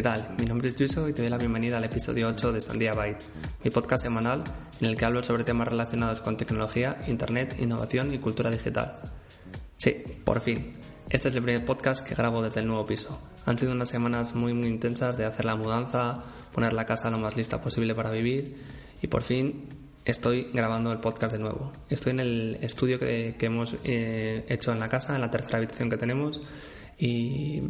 [0.00, 0.28] ¿Qué tal?
[0.38, 3.22] Mi nombre es Yuso y te doy la bienvenida al episodio 8 de Sandía Byte,
[3.62, 4.42] mi podcast semanal
[4.80, 8.94] en el que hablo sobre temas relacionados con tecnología, internet, innovación y cultura digital.
[9.76, 10.72] Sí, por fin.
[11.10, 13.20] Este es el primer podcast que grabo desde el nuevo piso.
[13.44, 16.22] Han sido unas semanas muy muy intensas de hacer la mudanza,
[16.54, 18.56] poner la casa lo más lista posible para vivir
[19.02, 19.68] y por fin
[20.06, 21.72] estoy grabando el podcast de nuevo.
[21.90, 25.90] Estoy en el estudio que, hemos eh, hecho en la casa, en la tercera habitación
[25.90, 26.40] que tenemos
[26.96, 27.60] y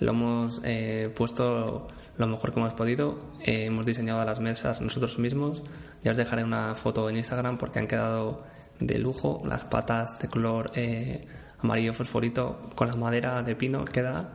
[0.00, 1.86] lo hemos eh, puesto
[2.16, 3.18] lo mejor que hemos podido.
[3.44, 5.62] Eh, hemos diseñado las mesas nosotros mismos.
[6.02, 8.44] Ya os dejaré una foto en Instagram porque han quedado
[8.78, 9.42] de lujo.
[9.46, 11.26] Las patas de color eh,
[11.60, 14.30] amarillo fosforito con la madera de pino queda,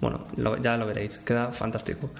[0.00, 0.26] bueno,
[0.60, 2.10] ya lo veréis, queda fantástico.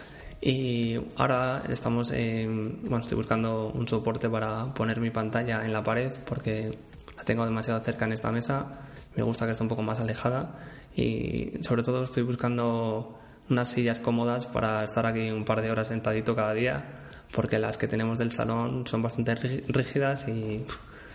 [0.41, 6.12] Y ahora estamos, bueno, estoy buscando un soporte para poner mi pantalla en la pared
[6.25, 6.78] porque
[7.16, 8.88] la tengo demasiado cerca en esta mesa.
[9.18, 10.50] Me gusta que esté un poco más alejada
[10.94, 13.19] y sobre todo estoy buscando
[13.50, 16.84] unas sillas cómodas para estar aquí un par de horas sentadito cada día
[17.33, 20.64] porque las que tenemos del salón son bastante rígidas y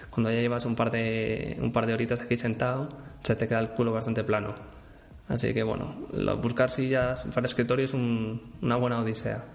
[0.10, 2.90] cuando ya llevas un par de un par de horitas aquí sentado
[3.24, 4.54] se te queda el culo bastante plano.
[5.30, 5.96] Así que bueno
[6.42, 9.46] buscar sillas para escritorio es una buena odisea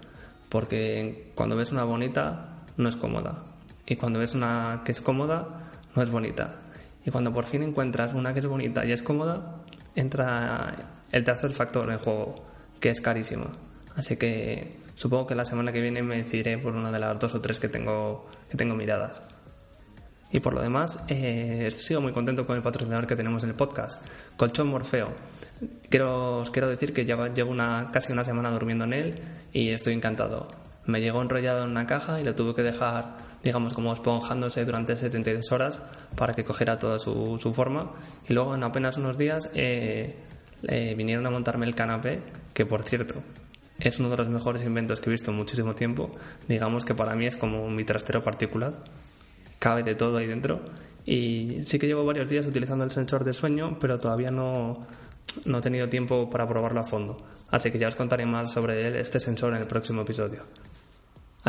[0.49, 3.43] porque cuando ves una bonita no es cómoda.
[3.85, 6.61] Y cuando ves una que es cómoda no es bonita
[7.09, 9.63] y cuando por fin encuentras una que es bonita y es cómoda
[9.95, 12.35] entra el tercer factor en juego,
[12.79, 13.47] que es carísimo.
[13.95, 17.33] Así que supongo que la semana que viene me decidiré por una de las dos
[17.33, 19.23] o tres que tengo, que tengo miradas.
[20.31, 23.55] Y por lo demás, eh, sigo muy contento con el patrocinador que tenemos en el
[23.55, 24.05] podcast,
[24.37, 25.09] Colchón Morfeo.
[25.89, 29.15] Quiero, os quiero decir que llevo, llevo una, casi una semana durmiendo en él
[29.51, 30.47] y estoy encantado.
[30.85, 34.95] Me llegó enrollado en una caja y lo tuve que dejar, digamos, como esponjándose durante
[34.95, 35.81] 72 horas
[36.15, 37.91] para que cogiera toda su, su forma.
[38.27, 40.15] Y luego, en apenas unos días, eh,
[40.63, 42.21] eh, vinieron a montarme el canapé,
[42.53, 43.15] que por cierto,
[43.79, 46.11] es uno de los mejores inventos que he visto en muchísimo tiempo.
[46.47, 48.73] Digamos que para mí es como mi trastero particular.
[49.57, 50.61] Cabe de todo ahí dentro.
[51.05, 54.85] Y sí que llevo varios días utilizando el sensor de sueño, pero todavía no,
[55.45, 57.17] no he tenido tiempo para probarlo a fondo.
[57.49, 60.43] Así que ya os contaré más sobre este sensor en el próximo episodio.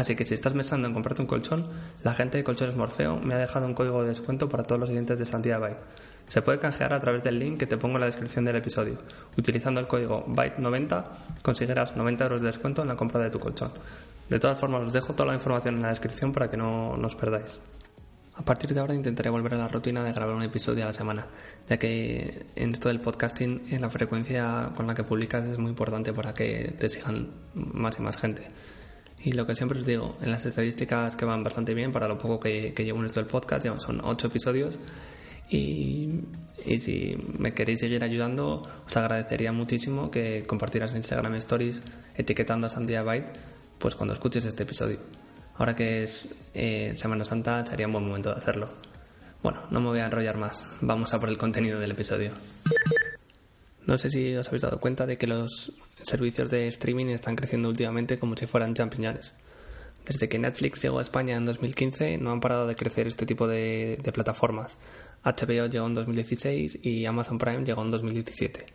[0.01, 1.67] Así que si estás pensando en comprarte un colchón,
[2.03, 4.89] la gente de Colchones Morfeo me ha dejado un código de descuento para todos los
[4.89, 5.77] clientes de Santiago Byte.
[6.27, 8.97] Se puede canjear a través del link que te pongo en la descripción del episodio.
[9.37, 11.05] Utilizando el código BYTE90
[11.43, 13.73] conseguirás 90 euros de descuento en la compra de tu colchón.
[14.31, 17.15] De todas formas, os dejo toda la información en la descripción para que no, os
[17.15, 17.61] perdáis.
[18.37, 20.95] A partir de ahora intentaré volver a la rutina de grabar un episodio a la
[20.95, 21.27] semana,
[21.69, 26.15] ya que en esto del podcasting la frecuencia con la que publicas es muy importante
[26.15, 28.49] para que te sigan más y más gente.
[29.23, 32.17] Y lo que siempre os digo, en las estadísticas que van bastante bien para lo
[32.17, 34.79] poco que, llevo en esto del podcast, son ocho episodios.
[35.51, 36.21] Y,
[36.79, 41.83] si me queréis seguir ayudando, os agradecería muchísimo que compartieras en Instagram Stories
[42.17, 43.33] etiquetando a Sandia Byte
[43.79, 44.99] pues cuando escuches este episodio.
[45.57, 48.69] Ahora que es eh, Semana Santa, sería un buen momento de hacerlo.
[49.43, 50.71] Bueno, no me voy a enrollar más.
[50.83, 52.33] Vamos a por el contenido del episodio.
[53.87, 57.69] No sé si os habéis dado cuenta de que los servicios de streaming están creciendo
[57.69, 59.33] últimamente como si fueran champiñones.
[60.07, 63.47] Desde que Netflix llegó a España en 2015 no han parado de crecer este tipo
[63.47, 64.77] de, plataformas.
[65.23, 68.67] HBO llegó en 2016 y Amazon Prime llegó en 2017.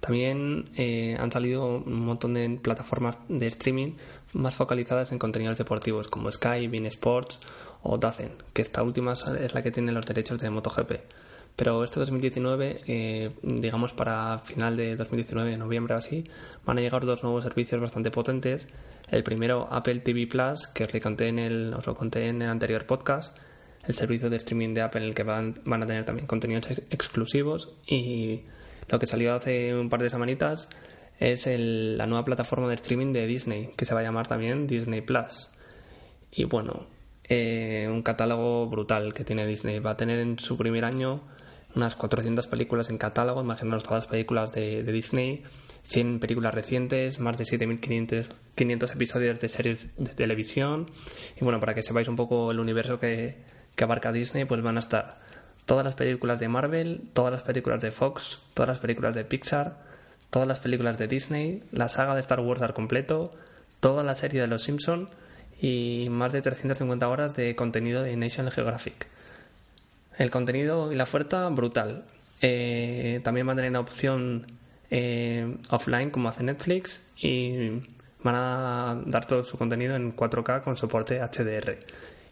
[0.00, 3.92] También eh, han salido un montón de plataformas de streaming
[4.32, 7.38] más focalizadas en contenidos deportivos como Sky, Bein Sports
[7.82, 10.92] o Dazen, que esta última es la que tiene los derechos de MotoGP.
[11.60, 16.24] Pero este 2019, eh, digamos para final de 2019, noviembre o así,
[16.64, 18.66] van a llegar dos nuevos servicios bastante potentes.
[19.10, 23.36] El primero, Apple TV Plus, que os, lo conté en el anterior podcast,
[23.86, 26.66] el servicio de streaming de Apple en el que van, van a tener también contenidos
[26.88, 27.74] exclusivos.
[27.86, 28.40] Y
[28.88, 30.66] lo que salió hace un par de semanitas
[31.18, 35.02] es la nueva plataforma de streaming de Disney, que se va a llamar también Disney
[35.02, 35.50] Plus.
[36.32, 36.86] Y bueno,
[37.24, 39.78] eh, un catálogo brutal que tiene Disney.
[39.78, 41.20] Va a tener en su primer año
[41.74, 45.44] unas 400 películas en catálogo, imaginaos todas las películas de, Disney,
[45.84, 50.86] 100 películas recientes, más de 7.500 episodios de series de televisión.
[51.40, 53.36] Y bueno, para que sepáis un poco el universo que,
[53.76, 55.18] que abarca Disney, pues van a estar
[55.64, 59.78] todas las películas de Marvel, todas las películas de Fox, todas las películas de Pixar,
[60.30, 63.32] todas las películas de Disney, la saga de Star Wars al completo,
[63.80, 65.08] toda la serie de Los Simpson
[65.60, 69.08] y más de 350 horas de contenido de National Geographic.
[70.18, 72.04] El contenido y la oferta, brutal.
[72.42, 74.46] Eh, también van a tener una opción
[74.90, 77.70] eh, offline como hace Netflix y
[78.22, 81.78] van a dar todo su contenido en 4K con soporte HDR.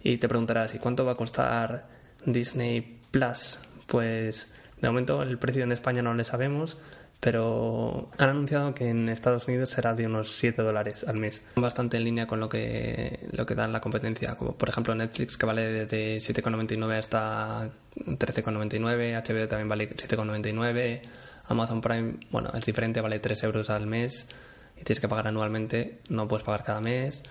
[0.02, 1.88] Y te preguntarás, ¿y cuánto va a costar
[2.24, 3.60] Disney Plus?
[3.86, 6.78] Pues de momento el precio en España no lo sabemos,
[7.20, 11.42] pero han anunciado que en Estados Unidos será de unos 7 dólares al mes.
[11.56, 15.36] Bastante en línea con lo que, lo que da la competencia, como por ejemplo Netflix,
[15.36, 21.00] que vale desde 7,99 hasta 13,99, HBO también vale 7,99,
[21.48, 24.28] Amazon Prime, bueno, es diferente, vale 3 euros al mes
[24.76, 27.22] y tienes que pagar anualmente, no puedes pagar cada mes.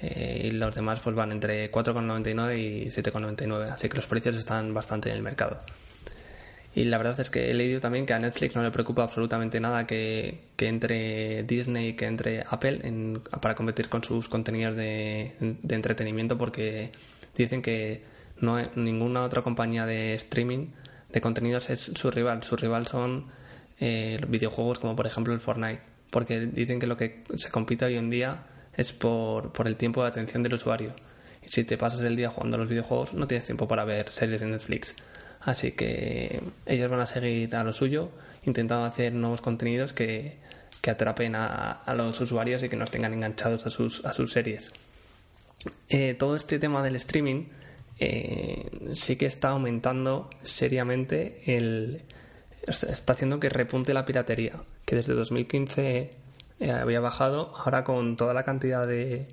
[0.00, 4.72] Eh, y los demás pues van entre 4,99 y 7,99, así que los precios están
[4.72, 5.60] bastante en el mercado.
[6.78, 9.58] Y la verdad es que he leído también que a Netflix no le preocupa absolutamente
[9.58, 15.32] nada que, entre Disney, que entre Apple para competir con sus contenidos de,
[15.68, 16.92] entretenimiento, porque
[17.34, 18.04] dicen que
[18.40, 20.68] no ninguna otra compañía de streaming
[21.10, 22.44] de contenidos es su rival.
[22.44, 23.24] Su rival son
[23.80, 25.80] eh, videojuegos como por ejemplo el Fortnite,
[26.10, 28.44] porque dicen que lo que se compite hoy en día
[28.76, 30.94] es por, por el tiempo de atención del usuario.
[31.44, 34.12] Y si te pasas el día jugando a los videojuegos, no tienes tiempo para ver
[34.12, 34.94] series en Netflix.
[35.40, 38.10] Así que ellos van a seguir a lo suyo,
[38.44, 40.36] intentando hacer nuevos contenidos que,
[40.88, 44.72] atrapen a, los usuarios y que nos tengan enganchados a sus, a sus series.
[45.90, 47.44] Eh, todo este tema del streaming
[47.98, 52.02] eh, sí que está aumentando seriamente el.
[52.66, 56.10] está haciendo que repunte la piratería, que desde 2015
[56.60, 59.26] eh, había bajado, ahora con toda la cantidad de,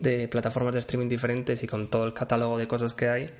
[0.00, 3.30] de plataformas de streaming diferentes y con todo el catálogo de cosas que hay,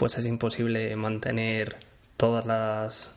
[0.00, 1.76] pues es imposible mantener
[2.16, 3.12] todas las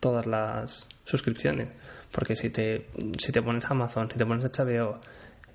[0.00, 1.68] todas las suscripciones.
[2.12, 2.86] Porque si te
[3.18, 5.00] si te pones Amazon si te pones HBO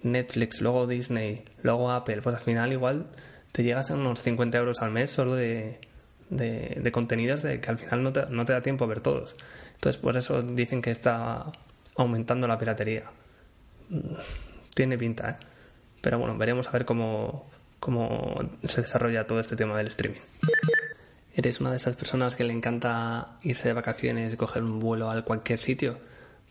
[0.03, 3.07] Netflix luego Disney luego Apple pues al final igual
[3.51, 5.79] te llegas a unos 50 euros al mes solo de,
[6.29, 9.35] de, contenidos de que al final no te, no te da tiempo a ver todos.
[9.73, 11.51] Entonces por eso dicen que está
[11.95, 13.05] aumentando la piratería.
[14.75, 15.35] Tiene pinta ¿eh?
[15.99, 20.19] pero bueno veremos a ver cómo cómo se desarrolla todo este tema del streaming.
[21.33, 25.21] ¿Eres una de esas personas que le encanta irse de vacaciones coger un vuelo a
[25.23, 25.97] cualquier sitio?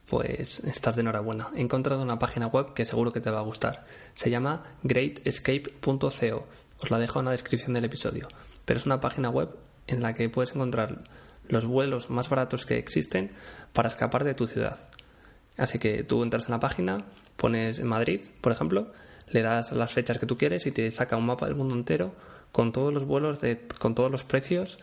[0.09, 1.49] Pues estás de enhorabuena.
[1.55, 3.85] He encontrado una página web que seguro que te va a gustar.
[4.15, 6.47] Se llama greatescape.co.
[6.81, 8.29] Os la dejo en la descripción del episodio.
[8.65, 9.51] Pero es una página web
[9.87, 11.03] en la que puedes encontrar
[11.49, 13.33] los vuelos más baratos que existen
[13.73, 14.79] para escapar de tu ciudad.
[15.57, 17.05] Así que tú entras en la página,
[17.37, 18.93] pones Madrid, por ejemplo,
[19.33, 22.15] le das las fechas que tú quieres y te saca un mapa del mundo entero
[22.53, 24.79] con todos los vuelos, de, con todos los precios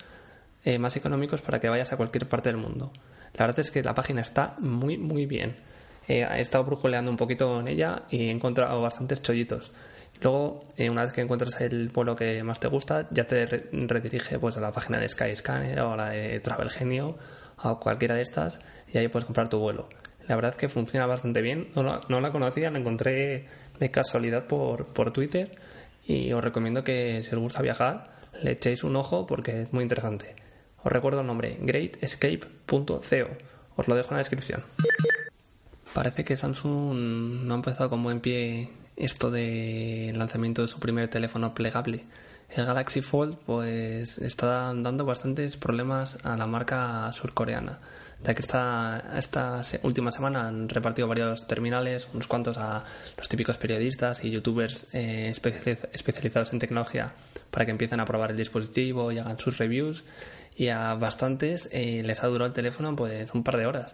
[0.63, 2.91] eh, más económicos para que vayas a cualquier parte del mundo.
[3.33, 5.57] La verdad es que la página está muy, muy bien.
[6.07, 9.71] Eh, he estado brujuleando un poquito en ella y he encontrado bastantes chollitos.
[10.21, 14.39] Luego, eh, una vez que encuentras el vuelo que más te gusta, ya te redirige
[14.39, 17.17] pues, a la página de Skyscanner o a la de Travel Genio
[17.61, 18.59] o cualquiera de estas
[18.93, 19.89] y ahí puedes comprar tu vuelo.
[20.27, 21.69] La verdad es que funciona bastante bien.
[21.75, 23.45] No, no la conocía, la encontré
[23.79, 25.51] de casualidad por, por Twitter
[26.07, 29.83] y os recomiendo que si os gusta viajar le echéis un ojo porque es muy
[29.83, 30.35] interesante.
[30.83, 33.01] Os recuerdo el nombre, greatescape.co.
[33.75, 34.63] Os lo dejo en la descripción.
[35.93, 41.07] Parece que Samsung no ha empezado con buen pie esto del lanzamiento de su primer
[41.07, 42.03] teléfono plegable.
[42.49, 47.79] El Galaxy Fold pues está dando bastantes problemas a la marca surcoreana
[48.23, 52.83] ya que esta, esta última semana han repartido varios terminales, unos cuantos a
[53.17, 57.13] los típicos periodistas y youtubers eh, especializados en tecnología
[57.51, 60.03] para que empiecen a probar el dispositivo y hagan sus reviews.
[60.57, 63.93] Y a bastantes eh, les ha durado el teléfono pues un par de horas.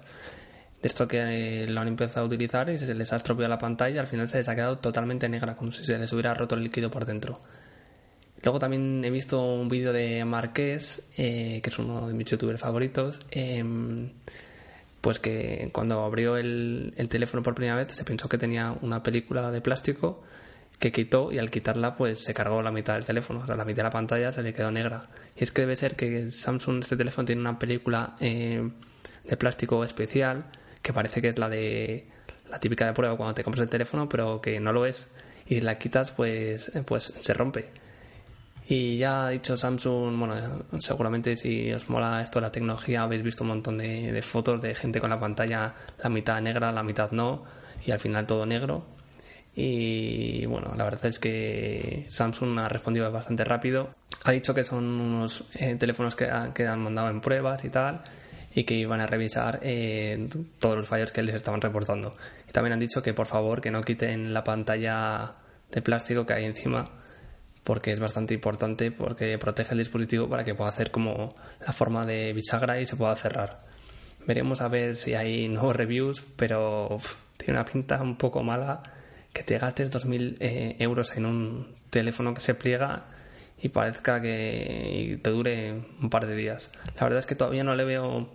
[0.82, 3.60] De esto que eh, lo han empezado a utilizar y se les ha estropeado la
[3.60, 6.56] pantalla al final se les ha quedado totalmente negra como si se les hubiera roto
[6.56, 7.40] el líquido por dentro
[8.44, 12.60] Luego también he visto un vídeo de Marqués, eh, que es uno de mis youtubers
[12.60, 14.10] favoritos, em,
[15.02, 19.52] pues que cuando abrió el, teléfono por primera vez se pensó que tenía una película
[19.52, 20.24] de plástico
[20.80, 23.66] que quitó y al quitarla pues se cargó la mitad del teléfono, o sea, la
[23.66, 25.04] mitad de la pantalla se le quedó negra.
[25.36, 28.70] Y es que debe ser que Samsung, este teléfono, tiene una película eh,
[29.24, 30.46] de plástico especial
[30.82, 32.08] que parece que es la de
[32.50, 35.10] la típica de prueba cuando te compras el teléfono, pero que no lo es.
[35.48, 37.81] Y la quitas pues, pues se rompe.
[38.68, 40.36] Y ya ha dicho Samsung, bueno,
[40.80, 44.76] seguramente si os mola esto de la tecnología habéis visto un montón de, fotos de
[44.76, 47.44] gente con la pantalla la mitad negra, la mitad no,
[47.86, 48.86] y al final todo negro.
[49.54, 53.90] Y bueno, la verdad es que Samsung ha respondido bastante rápido.
[54.24, 58.02] Ha dicho que son unos eh, teléfonos que, han mandado en pruebas y tal,
[58.54, 62.14] y que iban a revisar eh, todos los fallos que les estaban reportando.
[62.48, 65.34] Y también han dicho que por favor que no quiten la pantalla
[65.70, 67.01] de plástico que hay encima
[67.64, 71.34] porque es bastante importante porque protege el dispositivo para que pueda hacer como
[71.66, 73.62] la forma de bisagra y se pueda cerrar.
[74.26, 76.98] Veremos a ver si hay nuevos reviews, pero
[77.38, 78.84] tiene una pinta un poco mala
[79.34, 83.06] que te gastes 2.000 eh, euros en un teléfono que se pliega
[83.62, 86.72] y parezca que te dure par de días.
[86.96, 88.30] La verdad es que todavía no le veo,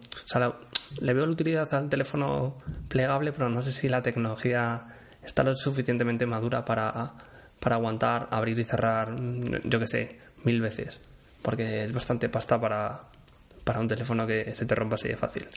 [1.00, 4.84] le veo la utilidad al teléfono plegable, pero no sé si la tecnología
[5.24, 7.14] está lo suficientemente madura para,
[7.66, 9.12] para aguantar, abrir y cerrar,
[9.64, 11.00] yo que sé, mil veces.
[11.42, 13.00] Porque es bastante pasta para,
[13.64, 15.48] para un teléfono que se te rompa así de fácil.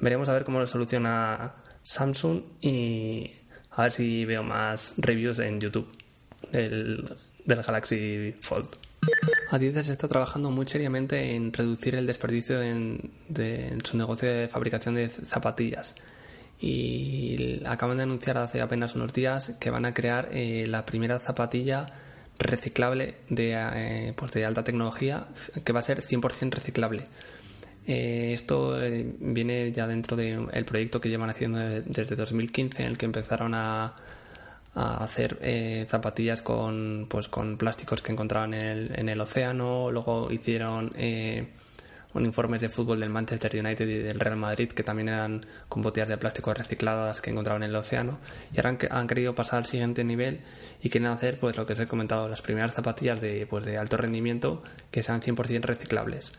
[0.00, 3.32] Veremos a ver cómo lo soluciona Samsung y
[3.72, 5.90] a ver si veo más reviews en YouTube
[6.52, 7.04] del,
[7.44, 8.68] del Galaxy Fold.
[9.50, 13.10] Adidas está trabajando muy seriamente en reducir el desperdicio en,
[13.82, 15.96] su negocio de fabricación de zapatillas
[16.60, 21.18] y acaban de anunciar hace apenas unos días que van a crear eh, la primera
[21.18, 21.86] zapatilla
[22.38, 25.26] reciclable de, eh, pues de alta tecnología
[25.64, 27.04] que va a ser 100% reciclable.
[27.86, 28.76] Eh, esto
[29.20, 33.94] viene ya dentro del proyecto que llevan haciendo desde 2015 en el que empezaron a,
[34.74, 39.90] hacer eh, zapatillas con, pues, con plásticos que encontraban en el, océano.
[39.90, 41.48] Luego hicieron eh,
[42.16, 45.82] un informes de fútbol del Manchester United y del Real Madrid que también eran con
[45.82, 48.18] botellas de plástico recicladas que encontraban en el océano.
[48.52, 50.40] Y ahora han, querido pasar al siguiente nivel
[50.82, 53.78] y quieren hacer pues lo que os he comentado, las primeras zapatillas de, pues, de
[53.78, 56.32] alto rendimiento que sean 100% reciclables.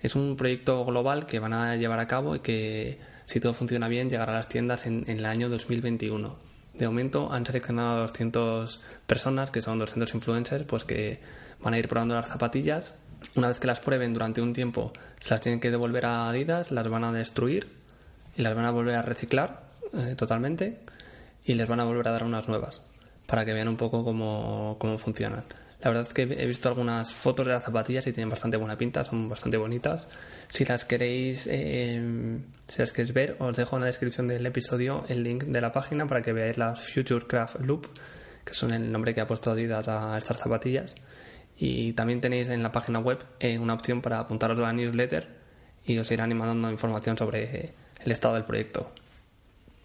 [0.00, 3.88] Es un proyecto global que van a llevar a cabo y que si todo funciona
[3.88, 8.00] bien llegará a las tiendas en, en el año 2021 de momento han seleccionado a
[8.02, 11.20] 200 personas, que son 200 influencers, pues que
[11.60, 12.94] van a ir probando las zapatillas.
[13.34, 16.70] Una vez que las prueben durante un tiempo, se las tienen que devolver a Adidas,
[16.70, 17.68] las van a destruir
[18.36, 20.80] y las van a volver a reciclar eh, totalmente
[21.44, 22.82] y les van a volver a dar unas nuevas
[23.26, 25.44] para que vean un poco cómo, cómo funcionan.
[25.80, 28.76] La verdad es que he visto algunas fotos de las zapatillas y tienen bastante buena
[28.76, 30.08] pinta, son bastante bonitas.
[30.48, 35.04] Si las queréis, eh, si las queréis ver, os dejo en la descripción del episodio
[35.08, 37.86] el link de la página para que veáis las Future Craft Loop,
[38.44, 40.96] que son el nombre que ha puesto Adidas a estas zapatillas.
[41.58, 45.28] Y también tenéis en la página web eh, una opción para apuntaros a la newsletter
[45.84, 47.72] y os irán mandando información sobre
[48.04, 48.90] el estado del proyecto.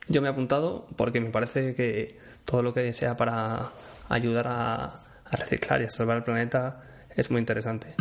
[0.07, 3.71] Yo me he apuntado porque me parece que todo lo que sea para
[4.09, 4.99] ayudar a
[5.31, 6.83] reciclar y a salvar el planeta
[7.15, 7.95] es muy interesante.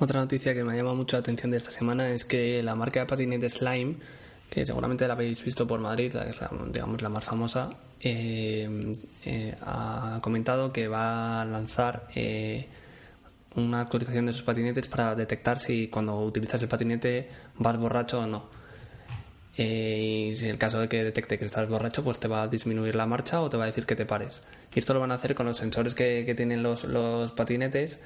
[0.00, 2.76] Otra noticia que me ha llamado mucho la atención de esta semana es que la
[2.76, 3.96] marca de patinetes Slime,
[4.48, 6.38] que seguramente la habéis visto por Madrid, es
[6.72, 12.66] digamos, la más famosa, eh, eh, ha comentado que va a lanzar eh,
[13.56, 18.26] una actualización de sus patinetes para detectar si cuando utilizas el patinete vas borracho o
[18.26, 18.58] no.
[19.56, 22.48] Y si en el caso de que detecte que estás borracho, pues te va a
[22.48, 24.42] disminuir la marcha o te va a decir que te pares.
[24.72, 27.98] Y esto lo van a hacer con los sensores que, tienen los patinetes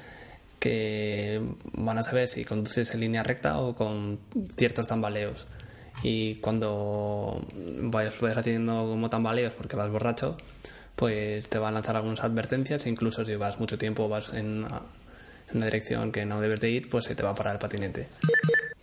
[0.58, 4.20] que van a saber si conduces en línea recta o con
[4.56, 5.46] ciertos tambaleos.
[6.02, 10.36] Y cuando vayas, vayas haciendo como tambaleos porque vas borracho,
[10.96, 12.86] pues te va a lanzar algunas advertencias.
[12.86, 14.66] E incluso si vas mucho tiempo, vas en
[15.54, 18.08] una dirección que no debes de ir, pues se te va a parar el patinete.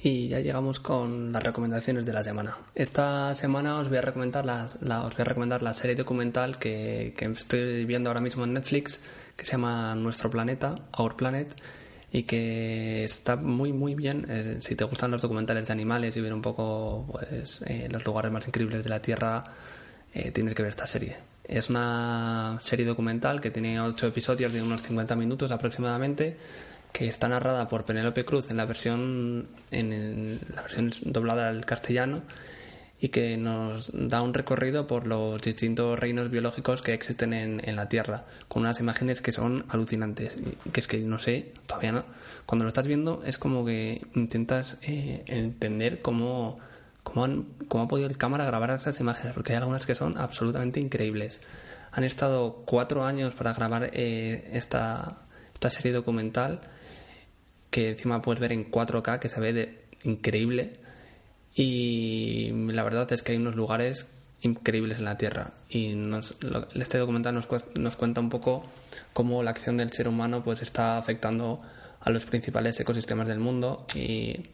[0.02, 2.58] Y ya llegamos con las recomendaciones de la semana.
[2.74, 7.14] Esta semana os voy a recomendar, la, os voy a recomendar la serie documental que,
[7.18, 9.04] que, estoy viendo ahora mismo en Netflix,
[9.36, 11.54] que se llama Nuestro Planeta, Our Planet,
[12.12, 14.26] y que está muy, muy bien.
[14.30, 18.04] Eh, si te gustan los documentales de animales y ver un poco pues, eh, los
[18.06, 19.44] lugares más increíbles de la Tierra,
[20.14, 21.18] eh, tienes que ver esta serie.
[21.44, 26.38] Es una serie documental que tiene 8 episodios de unos 50 minutos aproximadamente
[26.92, 32.24] que está narrada por Penélope Cruz en la versión en la versión doblada al castellano
[33.02, 37.76] y que nos da un recorrido por los distintos reinos biológicos que existen en, en
[37.76, 40.36] la Tierra, con unas imágenes que son alucinantes.
[40.74, 42.04] Que es que no sé, todavía no.
[42.46, 46.58] Cuando lo estás viendo es como que intentas eh, entender cómo,
[47.04, 50.18] cómo, han, cómo ha podido el cámara grabar esas imágenes, porque hay algunas que son
[50.18, 51.40] absolutamente increíbles.
[51.92, 55.20] Han estado cuatro años para grabar eh, esta,
[55.54, 56.62] esta serie documental
[57.70, 60.74] que encima puedes ver en 4K, que se ve de increíble.
[61.56, 65.52] Y la verdad es que hay unos lugares increíbles en la Tierra.
[65.70, 65.96] Y
[66.76, 68.66] este documental nos, nos cuenta un poco
[69.14, 71.62] cómo la acción del ser humano pues está afectando
[72.02, 74.46] a los principales ecosistemas del mundo y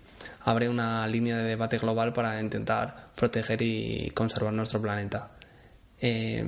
[0.41, 5.29] abre una línea de debate global para intentar proteger y conservar nuestro planeta.
[6.01, 6.43] Eh,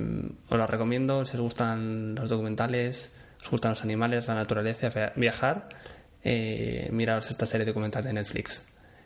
[0.48, 5.68] os lo recomiendo si os gustan los documentales, os gustan los animales, la naturaleza, viajar
[6.24, 8.62] eh, miraros esta serie documental de Netflix.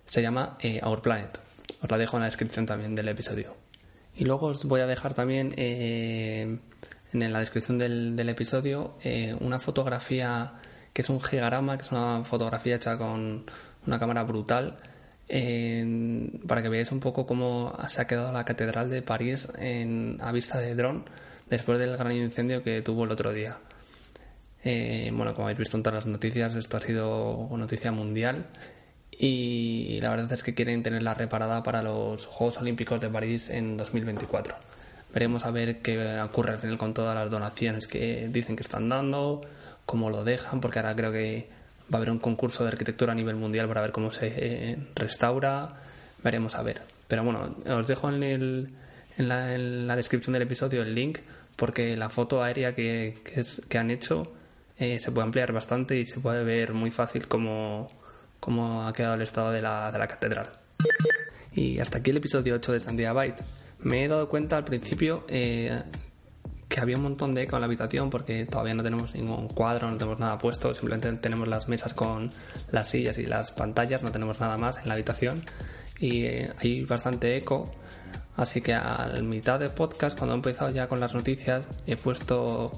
[0.06, 1.38] Se llama eh, Our Planet.
[1.80, 3.56] Os la dejo en la descripción también del episodio.
[4.14, 6.58] Y luego os voy a dejar también eh,
[7.12, 10.54] en la descripción del, episodio eh, una fotografía
[10.92, 13.46] que es un gigarama, que es una fotografía hecha con
[13.86, 14.76] una cámara brutal,
[16.46, 19.48] para que veáis un poco cómo se ha quedado la Catedral de París
[20.20, 21.06] a vista de dron
[21.48, 23.56] después del gran incendio que tuvo el otro día.
[24.62, 28.44] Bueno, como habéis visto en todas las noticias, esto ha sido noticia mundial
[29.18, 33.76] y la verdad es que quieren tenerla reparada para los Juegos Olímpicos de París en
[33.76, 34.54] 2024.
[35.12, 38.88] Veremos a ver qué ocurre al final con todas las donaciones que dicen que están
[38.88, 39.42] dando,
[39.84, 41.48] cómo lo dejan, porque ahora creo que
[41.92, 44.78] va a haber un concurso de arquitectura a nivel mundial para ver cómo se eh,
[44.94, 45.68] restaura.
[46.24, 46.80] Veremos a ver.
[47.08, 48.68] Pero bueno, os dejo en, el,
[49.18, 51.18] la, descripción del episodio el link,
[51.56, 53.18] porque la foto aérea que,
[53.68, 54.32] que, han hecho
[54.78, 57.88] eh, se puede ampliar bastante y se puede ver muy fácil cómo,
[58.42, 60.50] cómo ha quedado el estado de la, de la catedral.
[61.52, 63.40] Y hasta aquí el episodio 8 de Sandia Byte.
[63.82, 65.80] Me he dado cuenta al principio eh,
[66.68, 69.88] que había un montón de eco en la habitación porque todavía no tenemos ningún cuadro,
[69.88, 72.30] no tenemos nada puesto, simplemente tenemos las mesas con
[72.68, 75.40] las sillas y las pantallas, no tenemos nada más en la habitación
[76.00, 77.70] y eh, hay bastante eco.
[78.36, 82.72] Así que a mitad del podcast, cuando he empezado ya con las noticias, he puesto,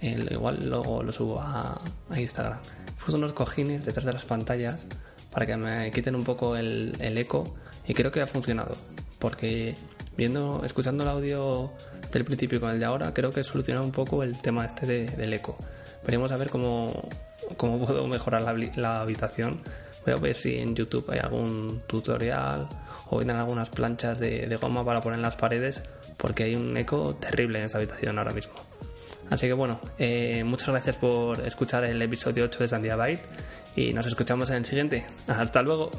[0.00, 1.80] el, igual luego lo subo a
[2.14, 2.60] Instagram,
[3.02, 4.86] puesto unos cojines detrás de las pantallas
[5.30, 7.54] para que me quiten un poco el, eco
[7.86, 8.76] y creo que ha funcionado
[9.18, 9.74] porque
[10.16, 11.72] viendo, escuchando el audio
[12.10, 15.32] del principio con el de ahora, creo que soluciona un poco el tema este del
[15.32, 15.56] eco.
[16.04, 17.08] Veremos a ver cómo,
[17.56, 19.60] cómo puedo mejorar la, habitación.
[20.04, 22.68] Voy a ver si en YouTube hay algún tutorial
[23.10, 25.82] o vienen algunas planchas de, goma para poner en las paredes,
[26.16, 28.54] porque hay un eco terrible en esta habitación ahora mismo.
[29.32, 33.24] Así que bueno, eh, muchas gracias por escuchar el episodio 8 de Sandia Byte
[33.74, 35.06] y nos escuchamos en el siguiente.
[35.26, 35.90] Hasta luego.